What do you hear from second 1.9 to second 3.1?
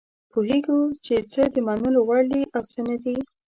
وړ دي او څه نه